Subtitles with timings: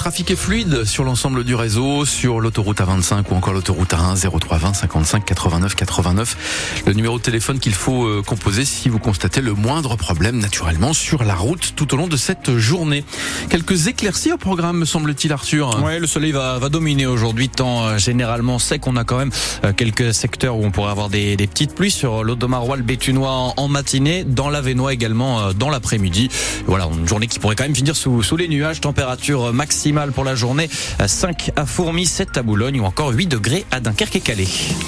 [0.00, 4.72] trafic est fluide sur l'ensemble du réseau, sur l'autoroute A25 ou encore l'autoroute A1 0320
[4.72, 6.82] 55 89 89.
[6.86, 10.94] Le numéro de téléphone qu'il faut euh, composer si vous constatez le moindre problème naturellement
[10.94, 13.04] sur la route tout au long de cette journée.
[13.50, 15.82] Quelques éclaircies au programme, me semble-t-il, Arthur.
[15.84, 18.86] Ouais, le soleil va, va dominer aujourd'hui, temps euh, généralement sec.
[18.86, 19.32] On a quand même
[19.66, 23.32] euh, quelques secteurs où on pourrait avoir des, des petites pluies sur l'Audomarois, le Béthunois
[23.32, 26.30] en, en matinée, dans l'Avenois également dans l'après-midi.
[26.64, 28.80] Voilà, une journée qui pourrait quand même finir sous, sous les nuages.
[28.80, 30.70] Température maximale pour la journée
[31.04, 34.46] 5 à Fourmi, 7 à Boulogne ou encore 8 degrés à Dunkerque et Calais.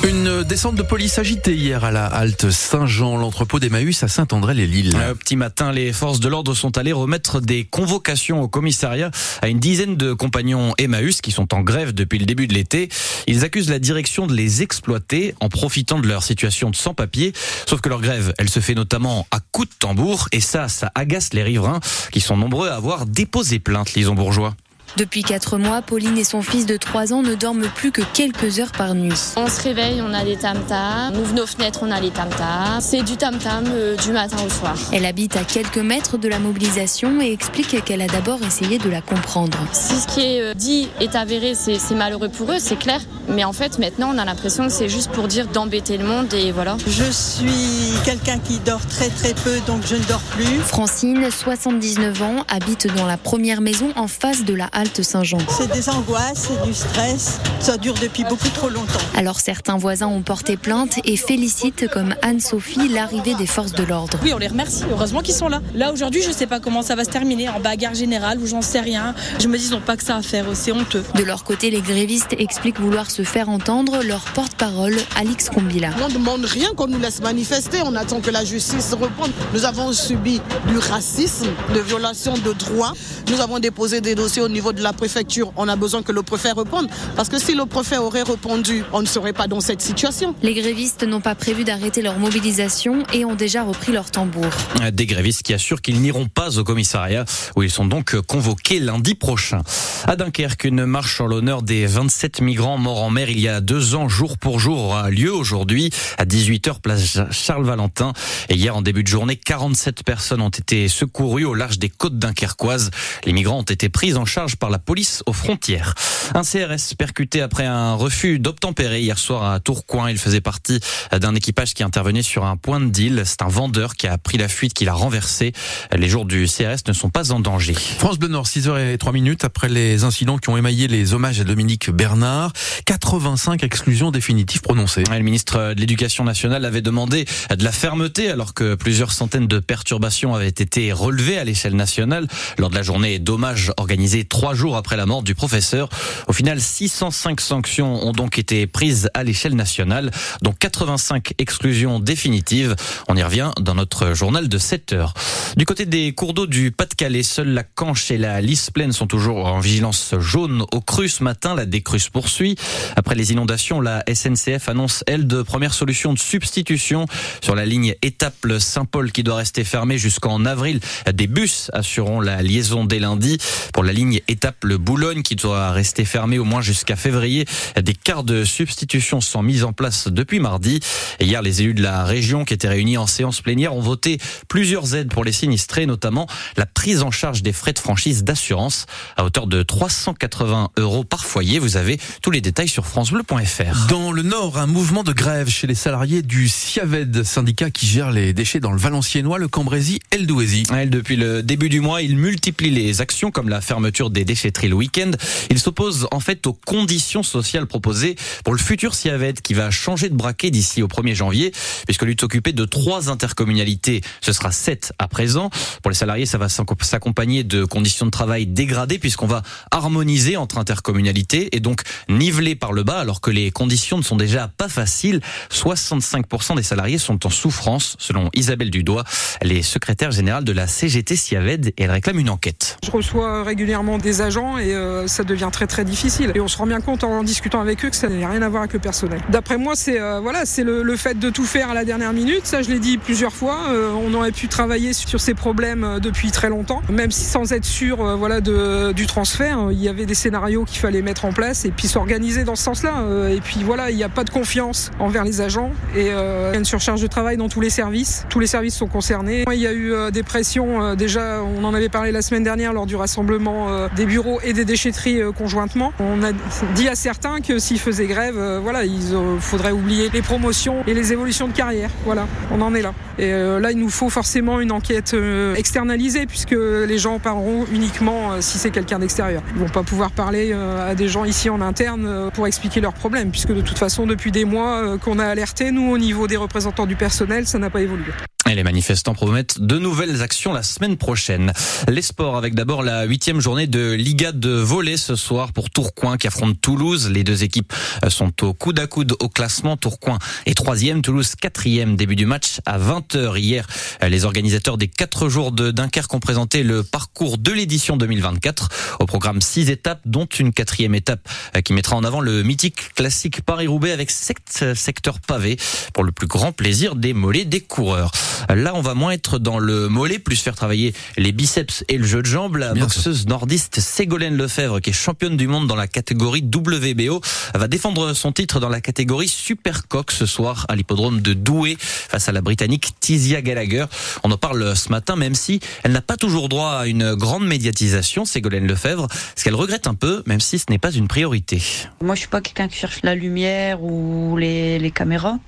[0.09, 4.97] Une descente de police agitée hier à la halte Saint-Jean, l'entrepôt d'Emmaüs à Saint-André-les-Lilles.
[4.97, 9.11] Un petit matin, les forces de l'ordre sont allées remettre des convocations au commissariat
[9.43, 12.89] à une dizaine de compagnons Emmaüs qui sont en grève depuis le début de l'été.
[13.27, 17.33] Ils accusent la direction de les exploiter en profitant de leur situation de sans-papier.
[17.67, 20.93] Sauf que leur grève, elle se fait notamment à coups de tambour et ça, ça
[20.95, 21.81] agace les riverains
[22.13, 24.55] qui sont nombreux à avoir déposé plainte, Lison Bourgeois.
[24.99, 28.61] Depuis quatre mois, Pauline et son fils de 3 ans ne dorment plus que quelques
[28.61, 29.13] heures par nuit.
[29.37, 31.15] On se réveille, on a des tam-tams.
[31.15, 32.81] On ouvre nos fenêtres, on a les tam-tams.
[32.81, 34.75] C'est du tam-tam euh, du matin au soir.
[34.93, 38.91] Elle habite à quelques mètres de la mobilisation et explique qu'elle a d'abord essayé de
[38.91, 39.57] la comprendre.
[39.73, 43.01] Si ce qui est euh, dit est avéré, c'est malheureux pour eux, c'est clair.
[43.29, 46.35] Mais en fait, maintenant, on a l'impression que c'est juste pour dire d'embêter le monde
[46.35, 46.77] et voilà.
[46.87, 50.45] Je suis quelqu'un qui dort très très peu, donc je ne dors plus.
[50.67, 55.39] Francine, 79 ans, habite dans la première maison en face de la halte Saint-Jean.
[55.49, 57.39] C'est des angoisses, c'est du stress.
[57.61, 58.99] Ça dure depuis beaucoup trop longtemps.
[59.17, 64.19] Alors certains voisins ont porté plainte et félicitent comme Anne-Sophie l'arrivée des forces de l'ordre.
[64.23, 64.83] Oui, on les remercie.
[64.91, 65.61] Heureusement qu'ils sont là.
[65.75, 68.47] Là aujourd'hui, je ne sais pas comment ça va se terminer en bagarre générale ou
[68.47, 69.15] j'en sais rien.
[69.39, 70.47] Je me dis ils n'ont pas que ça à faire.
[70.55, 71.05] C'est honteux.
[71.15, 74.03] De leur côté, les grévistes expliquent vouloir se faire entendre.
[74.03, 75.91] Leur porte-parole, Alix Combila.
[76.03, 77.79] On ne demande rien qu'on nous laisse manifester.
[77.85, 79.31] On attend que la justice réponde.
[79.55, 82.95] Nous avons subi du racisme, de violation de droits.
[83.31, 85.53] Nous avons déposé des dossiers au niveau de la préfecture.
[85.57, 86.89] On a besoin que le préfet réponde.
[87.17, 90.35] Parce que si le préfet aurait répondu, on ne serait pas dans cette situation.
[90.43, 94.47] Les grévistes n'ont pas prévu d'arrêter leur mobilisation et ont déjà repris leur tambour.
[94.93, 97.25] Des grévistes qui assurent qu'ils n'iront pas au commissariat
[97.57, 99.63] où ils sont donc convoqués lundi prochain.
[100.07, 103.61] À Dunkerque, une marche en l'honneur des 27 migrants morts en mer il y a
[103.61, 108.13] deux ans, jour pour jour, aura lieu aujourd'hui à 18h, place Charles-Valentin.
[108.49, 112.19] Et hier, en début de journée, 47 personnes ont été secourues au large des côtes
[112.19, 112.91] dunkerquoises.
[113.25, 115.93] Les migrants ont été pris en charge par la police aux frontières.
[116.37, 120.09] Un CRS percuté après un refus d'obtempérer hier soir à Tourcoing.
[120.09, 120.79] Il faisait partie
[121.11, 123.25] d'un équipage qui intervenait sur un point de deal.
[123.27, 125.53] C'est un vendeur qui a pris la fuite, qui l'a renversé.
[125.93, 127.75] Les jours du CRS ne sont pas en danger.
[127.75, 131.91] France Bleu Nord, 6h03 minutes après les incidents qui ont émaillé les hommages à Dominique
[131.91, 132.53] Bernard.
[132.87, 135.03] 85 exclusions définitives prononcées.
[135.11, 139.59] Le ministre de l'Éducation nationale avait demandé de la fermeté alors que plusieurs centaines de
[139.59, 144.77] perturbations avaient été relevées à l'échelle nationale lors de la journée d'hommage organisée trois jours
[144.77, 145.89] après la mort du professeur.
[146.29, 150.11] Au final, 605 sanctions ont donc été prises à l'échelle nationale,
[150.43, 152.77] dont 85 exclusions définitives.
[153.09, 155.15] On y revient dans notre journal de 7 heures.
[155.57, 159.07] Du côté des cours d'eau du Pas-de-Calais, seuls la Canche et la Lys Plaine sont
[159.07, 161.55] toujours en vigilance jaune au cru ce matin.
[161.55, 162.57] La décrue se poursuit.
[162.97, 167.07] Après les inondations, la SNCF annonce, elle, de premières solutions de substitution
[167.43, 170.81] sur la ligne Étaples-Saint-Paul qui doit rester fermée jusqu'en avril.
[171.13, 173.39] Des bus assureront la liaison dès lundi.
[173.73, 177.47] Pour la ligne Étaples-Boulogne qui doit rester fermée au moins jusqu'à février,
[177.81, 180.81] des quarts de substitution sont mis en place depuis mardi.
[181.21, 184.19] Et hier, les élus de la région qui étaient réunis en séance plénière ont voté
[184.49, 186.27] plusieurs aides pour les sinistrés, notamment
[186.57, 188.87] la prise en charge des frais de franchise d'assurance
[189.17, 191.61] à hauteur de 380 euros par foyer.
[191.61, 193.87] Vous avez tous les détails sur francebleu.fr.
[193.87, 198.11] Dans le Nord, un mouvement de grève chez les salariés du Siaved, syndicat qui gère
[198.11, 200.65] les déchets dans le Valenciennois, le Cambrésis et le Douaisis.
[200.89, 204.75] Depuis le début du mois, il multiplie les actions comme la fermeture des déchetteries le
[204.75, 205.11] week-end.
[205.51, 210.09] Il s'oppose en fait aux conditions sociales proposées pour le futur Siaved qui va changer
[210.09, 211.53] de braquet d'ici au 1er janvier,
[211.85, 215.51] puisque lui s'occuper de trois intercommunalités, ce sera sept à présent.
[215.83, 220.57] Pour les salariés, ça va s'accompagner de conditions de travail dégradées puisqu'on va harmoniser entre
[220.57, 224.69] intercommunalités et donc niveler par le bas alors que les conditions ne sont déjà pas
[224.69, 225.21] faciles.
[225.51, 229.05] 65% des salariés sont en souffrance selon Isabelle Dudois.
[229.41, 232.79] Elle est secrétaire générale de la CGT Siaved et elle réclame une enquête.
[232.85, 236.33] Je reçois régulièrement des agents et euh, ça devient très très difficile.
[236.35, 238.49] Et on se rend bien compte en discutant avec eux que ça n'a rien à
[238.49, 239.21] voir avec personnel.
[239.29, 242.13] D'après moi, c'est euh, voilà, c'est le, le, fait de tout faire à la dernière
[242.13, 242.47] minute.
[242.47, 243.59] Ça, je l'ai dit plusieurs fois.
[243.71, 247.53] Euh, on aurait pu travailler sur ces problèmes euh, depuis très longtemps, même si sans
[247.53, 249.69] être sûr voilà, de, du transfert.
[249.71, 252.65] Il y avait des scénarios qu'il fallait mettre en place et puis s'organiser dans ce
[252.65, 253.05] sens-là.
[253.31, 256.11] Et puis voilà, il n'y a pas de confiance envers les agents et il y
[256.11, 258.27] a une surcharge de travail dans tous les services.
[258.29, 259.45] Tous les services sont concernés.
[259.53, 260.95] Il y a eu des pressions.
[260.95, 264.53] déjà, on en avait parlé la semaine dernière lors du rassemblement des des bureaux et
[264.53, 265.93] des déchetteries conjointement.
[266.01, 266.33] On a
[266.75, 269.01] dit à certains que s'ils faisaient grève, voilà, il
[269.39, 271.91] faudrait oublier les promotions et les évolutions de carrière.
[272.05, 272.95] Voilà, on en est là.
[273.19, 275.15] Et là, il nous faut forcément une enquête
[275.57, 279.43] externalisée puisque les gens parleront uniquement si c'est quelqu'un d'extérieur.
[279.55, 283.31] Ils vont pas pouvoir parler à des gens ici en interne pour expliquer leurs problèmes
[283.31, 286.87] puisque de toute façon, depuis des mois qu'on a alerté, nous, au niveau des représentants
[286.87, 288.11] du personnel, ça n'a pas évolué.
[288.51, 291.53] Et les manifestants promettent de nouvelles actions la semaine prochaine.
[291.89, 296.17] Les sports avec d'abord la huitième journée de Liga de volley ce soir pour Tourcoing
[296.17, 297.09] qui affronte Toulouse.
[297.11, 297.73] Les deux équipes
[298.09, 299.77] sont au coude à coude au classement.
[299.77, 301.95] Tourcoing est troisième, Toulouse quatrième.
[301.95, 303.67] Début du match à 20h hier.
[304.07, 308.69] Les organisateurs des quatre jours de Dunkerque ont présenté le parcours de l'édition 2024.
[308.99, 311.29] Au programme six étapes, dont une quatrième étape
[311.65, 315.57] qui mettra en avant le mythique classique Paris-Roubaix avec sept secteurs pavés
[315.95, 318.11] pour le plus grand plaisir des mollets des coureurs.
[318.49, 322.05] Là, on va moins être dans le mollet, plus faire travailler les biceps et le
[322.05, 322.57] jeu de jambes.
[322.57, 327.21] La boxeuse nordiste Ségolène Lefebvre, qui est championne du monde dans la catégorie WBO,
[327.55, 332.29] va défendre son titre dans la catégorie Supercoq ce soir à l'hippodrome de Douai face
[332.29, 333.87] à la Britannique Tizia Gallagher.
[334.23, 337.47] On en parle ce matin, même si elle n'a pas toujours droit à une grande
[337.47, 341.63] médiatisation, Ségolène Lefebvre, ce qu'elle regrette un peu, même si ce n'est pas une priorité.
[342.01, 345.39] Moi, je suis pas quelqu'un qui cherche la lumière ou les, les caméras.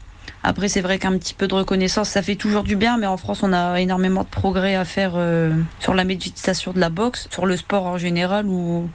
[0.47, 3.17] Après, c'est vrai qu'un petit peu de reconnaissance, ça fait toujours du bien, mais en
[3.17, 5.51] France, on a énormément de progrès à faire euh,
[5.81, 8.87] sur la méditation de la boxe, sur le sport en général, où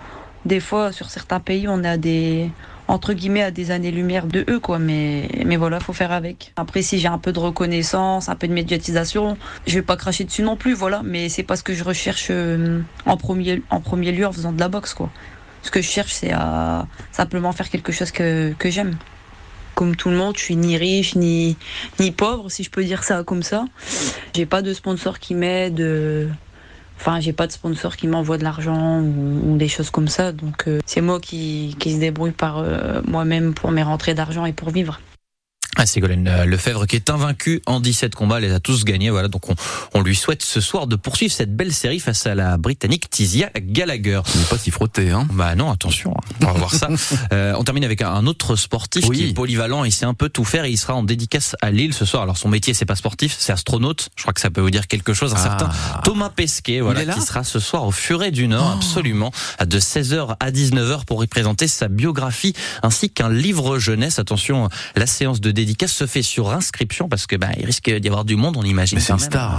[0.45, 2.51] des fois, sur certains pays, on a des
[2.87, 4.77] entre guillemets à des années-lumière de eux quoi.
[4.77, 6.53] Mais mais voilà faut faire avec.
[6.55, 9.37] Après si j'ai un peu de reconnaissance un peu de médiatisation
[9.67, 11.01] je vais pas cracher dessus non plus voilà.
[11.03, 14.51] Mais c'est pas ce que je recherche euh, en premier en premier lieu en faisant
[14.53, 15.11] de la boxe quoi.
[15.61, 18.95] Ce que je cherche c'est à simplement faire quelque chose que, que j'aime
[19.79, 21.55] comme tout le monde, je suis ni riche ni,
[22.01, 23.63] ni pauvre, si je peux dire ça comme ça.
[24.35, 25.79] J'ai pas de sponsor qui m'aide.
[25.79, 26.27] Euh,
[26.97, 30.33] enfin, j'ai pas de sponsor qui m'envoie de l'argent ou, des choses comme ça.
[30.33, 34.45] Donc, euh, c'est moi qui, qui se débrouille par euh, moi-même pour mes rentrées d'argent
[34.45, 34.99] et pour vivre.
[35.81, 39.09] Ah, Ségolène euh, Lefebvre qui est invaincue en 17 combats, elle les a tous gagnés.
[39.11, 39.55] Voilà, donc on,
[39.93, 43.49] on, lui souhaite ce soir de poursuivre cette belle série face à la Britannique Tizia
[43.57, 44.19] Gallagher.
[44.35, 46.35] On pas s'y frotter, hein Bah non, attention, hein.
[46.41, 46.89] on va voir ça.
[47.31, 50.45] Euh, on termine avec un autre sportif qui est polyvalent, il sait un peu tout
[50.45, 52.23] faire et il sera en dédicace à Lille ce soir.
[52.23, 54.09] Alors son métier c'est pas sportif, c'est astronaute.
[54.15, 55.33] Je crois que ça peut vous dire quelque chose.
[55.33, 55.43] Un ah.
[55.43, 55.69] certain
[56.03, 58.77] Thomas Pesquet, voilà, qui sera ce soir au Furet du Nord, oh.
[58.77, 59.31] absolument,
[59.63, 62.53] de 16h à 19h pour y présenter sa biographie
[62.83, 64.17] ainsi qu'un livre jeunesse.
[64.17, 68.07] Attention, la séance de dédicace se fait sur inscription parce que bah, il risque d'y
[68.07, 68.97] avoir du monde, on imagine.
[68.97, 69.55] Mais c'est une star.